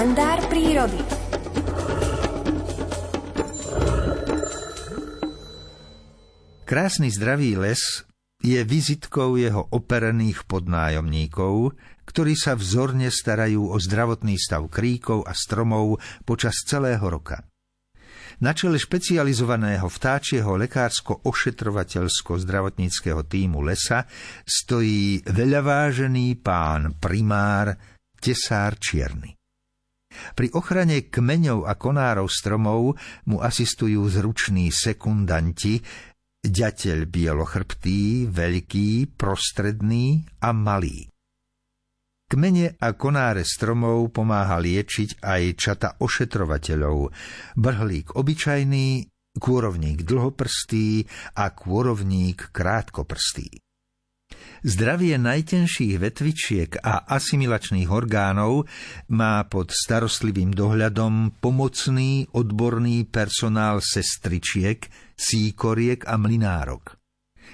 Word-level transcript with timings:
kalendár 0.00 0.40
prírody. 0.48 0.96
Krásny 6.64 7.12
zdravý 7.12 7.60
les 7.60 8.08
je 8.40 8.64
vizitkou 8.64 9.36
jeho 9.36 9.68
operených 9.68 10.48
podnájomníkov, 10.48 11.76
ktorí 12.08 12.32
sa 12.32 12.56
vzorne 12.56 13.12
starajú 13.12 13.68
o 13.68 13.76
zdravotný 13.76 14.40
stav 14.40 14.64
kríkov 14.72 15.28
a 15.28 15.36
stromov 15.36 16.00
počas 16.24 16.64
celého 16.64 17.04
roka. 17.04 17.44
Na 18.40 18.56
čele 18.56 18.80
špecializovaného 18.80 19.84
vtáčieho 19.84 20.56
lekársko-ošetrovateľsko-zdravotníckého 20.64 23.20
týmu 23.28 23.60
lesa 23.60 24.08
stojí 24.48 25.28
veľavážený 25.28 26.40
pán 26.40 26.96
primár 26.96 27.76
Tesár 28.16 28.80
Čierny. 28.80 29.39
Pri 30.34 30.48
ochrane 30.56 31.10
kmeňov 31.10 31.68
a 31.68 31.74
konárov 31.76 32.28
stromov 32.30 32.96
mu 33.28 33.44
asistujú 33.44 34.06
zruční 34.08 34.72
sekundanti, 34.72 35.80
ďateľ 36.40 36.98
bielochrbtý, 37.04 38.30
veľký, 38.32 39.16
prostredný 39.20 40.24
a 40.40 40.56
malý. 40.56 41.10
Kmene 42.30 42.78
a 42.78 42.94
konáre 42.94 43.42
stromov 43.42 44.14
pomáha 44.14 44.62
liečiť 44.62 45.18
aj 45.18 45.42
čata 45.58 45.88
ošetrovateľov, 45.98 47.10
brhlík 47.58 48.14
obyčajný, 48.14 49.10
kôrovník 49.34 50.06
dlhoprstý 50.06 51.10
a 51.34 51.50
kôrovník 51.50 52.54
krátkoprstý. 52.54 53.69
Zdravie 54.60 55.16
najtenších 55.16 55.96
vetvičiek 55.96 56.84
a 56.84 57.08
asimilačných 57.08 57.88
orgánov 57.88 58.68
má 59.08 59.40
pod 59.48 59.72
starostlivým 59.72 60.52
dohľadom 60.52 61.40
pomocný 61.40 62.28
odborný 62.36 63.08
personál 63.08 63.80
sestričiek, 63.80 64.84
síkoriek 65.16 66.04
a 66.04 66.20
mlinárok. 66.20 67.00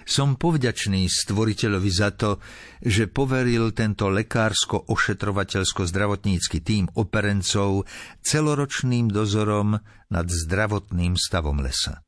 Som 0.03 0.35
povďačný 0.35 1.07
stvoriteľovi 1.07 1.91
za 1.95 2.11
to, 2.11 2.43
že 2.83 3.07
poveril 3.07 3.71
tento 3.71 4.11
lekársko-ošetrovateľsko-zdravotnícky 4.11 6.59
tým 6.59 6.91
operencov 6.99 7.87
celoročným 8.19 9.15
dozorom 9.15 9.79
nad 10.11 10.27
zdravotným 10.27 11.15
stavom 11.15 11.63
lesa. 11.63 12.03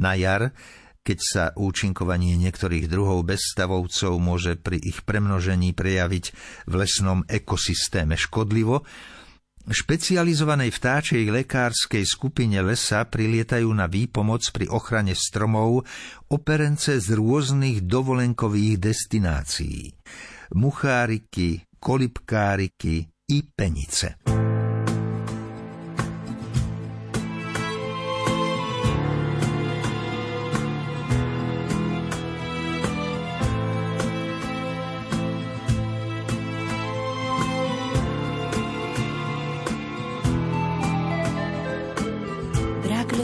Na 0.00 0.16
jar 0.16 0.56
keď 1.02 1.18
sa 1.18 1.44
účinkovanie 1.56 2.36
niektorých 2.36 2.86
druhov 2.86 3.24
bezstavovcov 3.26 4.16
môže 4.20 4.56
pri 4.60 4.78
ich 4.80 5.02
premnožení 5.02 5.72
prejaviť 5.72 6.24
v 6.68 6.72
lesnom 6.76 7.24
ekosystéme 7.26 8.16
škodlivo, 8.16 8.84
špecializovanej 9.68 10.72
vtáčej 10.72 11.28
lekárskej 11.28 12.04
skupine 12.08 12.60
lesa 12.64 13.04
prilietajú 13.04 13.68
na 13.68 13.84
výpomoc 13.84 14.40
pri 14.48 14.66
ochrane 14.72 15.12
stromov 15.12 15.84
operence 16.32 16.96
z 16.96 17.08
rôznych 17.12 17.84
dovolenkových 17.84 18.80
destinácií. 18.80 19.92
Mucháriky, 20.56 21.68
kolibkáriky 21.76 23.04
i 23.28 23.38
penice. 23.44 24.47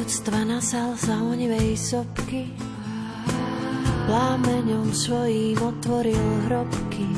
Ľudstva 0.05 0.45
nasal 0.45 1.01
sa 1.01 1.17
onivej 1.17 1.81
sopky, 1.81 2.53
plámeňom 4.05 4.93
svojím 4.93 5.57
otvoril 5.57 6.45
hrobky. 6.45 7.09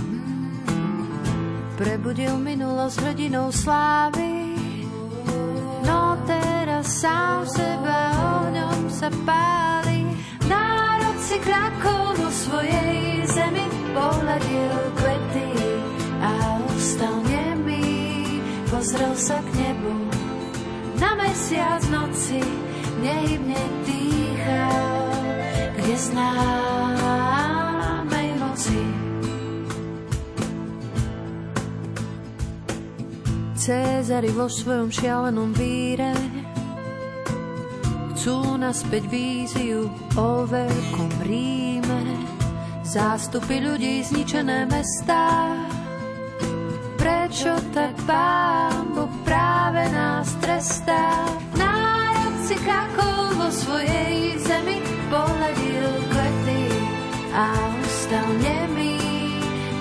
Prebudil 1.75 2.39
minulosť 2.39 3.11
hrdinou 3.11 3.51
slávy, 3.51 4.55
no 5.83 6.15
teraz 6.31 7.03
sám 7.03 7.43
seba 7.51 8.15
ňom 8.55 8.87
sa 8.87 9.11
páli. 9.27 10.07
Národ 10.47 11.19
si 11.27 11.43
krakol 11.43 12.15
vo 12.23 12.31
svojej 12.31 13.27
zemi, 13.27 13.67
pohľadil 13.99 14.75
kvety 14.95 15.51
a 16.23 16.63
ostal 16.71 17.19
nemý, 17.27 17.83
pozrel 18.71 19.19
sa 19.19 19.43
k 19.43 19.49
nebu 19.59 20.07
na 20.97 21.13
mesiac 21.19 21.83
noci 21.93 22.41
nehybne 23.01 23.61
dýchal, 23.85 25.11
kde 25.77 25.97
známej 25.97 26.29
moci. 28.41 28.83
Cézary 33.57 34.31
vo 34.31 34.47
svojom 34.47 34.95
šialenom 34.95 35.51
víre 35.57 36.15
chcú 38.27 38.59
naspäť 38.59 39.07
víziu 39.07 39.87
o 40.19 40.47
veľkom 40.47 41.11
Ríme. 41.23 42.03
Zástupy 42.87 43.63
ľudí, 43.63 44.03
zničené 44.03 44.67
mestá, 44.67 45.55
prečo 46.99 47.55
tak 47.75 47.95
Pán 48.07 48.95
Boh 48.95 49.11
práve 49.23 49.87
nás 49.95 50.31
trestá? 50.39 51.46
Vo 53.47 53.55
svojej 53.55 54.35
zemi, 54.43 54.83
pohľadil 55.07 55.87
kvety 56.11 56.67
a 57.31 57.47
ustal 57.79 58.27
nemý, 58.43 58.99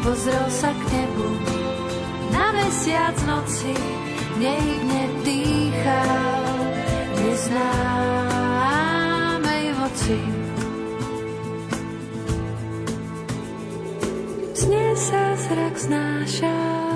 pozrel 0.06 0.46
sa 0.54 0.70
k 0.70 0.86
nebu. 0.94 1.26
Na 2.30 2.54
mesiac 2.54 3.18
noci 3.26 3.74
nehybne 4.38 5.10
dýchal, 5.26 6.46
neznámej 7.26 8.54
moci. 9.82 10.22
Sne 14.54 14.94
sa 14.94 15.34
zrak 15.42 15.74
znášal 15.74 16.95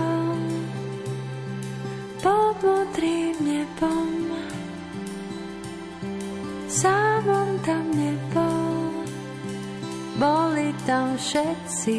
sám 7.29 7.38
on 7.38 7.59
tam 7.62 7.85
nebol, 7.94 9.06
boli 10.17 10.73
tam 10.90 11.13
všetci. 11.13 11.97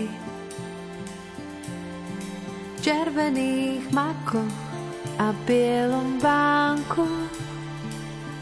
V 2.74 2.78
červených 2.82 3.84
makoch 3.94 4.58
a 5.22 5.30
bielom 5.46 6.18
bánku, 6.18 7.06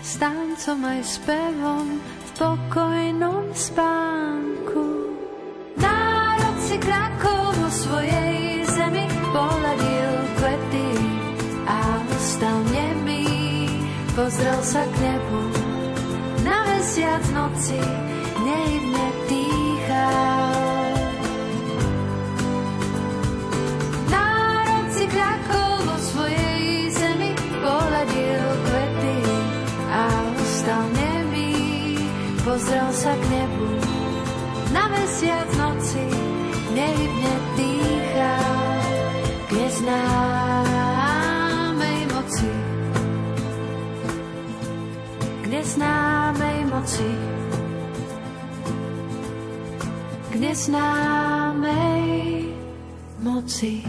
s 0.00 0.16
tancom 0.16 0.78
aj 0.88 1.00
spevom 1.04 2.00
v 2.00 2.28
pokojnom 2.38 3.52
spánku. 3.52 5.12
Národ 5.76 6.56
si 6.64 6.76
krakol 6.80 7.44
vo 7.52 7.68
svojej 7.68 8.64
zemi, 8.64 9.04
pohľadil 9.36 10.12
kvety 10.40 10.90
a 11.68 11.78
ostal 12.16 12.58
nemý, 12.72 13.26
pozrel 14.16 14.60
sa 14.64 14.86
k 14.86 14.94
nebu 15.04 15.67
na 16.48 16.64
mesiac 16.64 17.24
noci 17.36 17.76
nehybne 18.40 19.06
dýchal. 19.28 20.96
Národ 24.08 24.86
si 24.96 25.04
kľakol 25.04 25.72
vo 25.84 25.96
svojej 26.00 26.88
zemi, 26.96 27.32
pohľadil 27.60 28.40
kvety 28.64 29.18
a 29.92 30.04
ostal 30.40 30.84
nemý, 30.96 31.52
pozrel 32.40 32.88
sa 32.96 33.12
k 33.12 33.22
nebu. 33.28 33.68
Na 34.72 34.88
mesiac 34.88 35.48
noci 35.60 36.08
nehybne 36.72 37.34
dýchal, 37.60 38.56
kde 39.52 39.66
moci. 46.98 47.14
K 50.30 50.34
neznámej 50.34 52.02
moci. 53.22 53.82